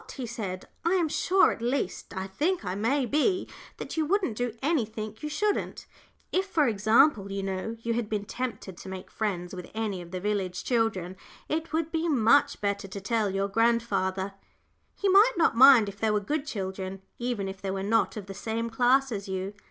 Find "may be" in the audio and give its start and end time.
2.73-3.47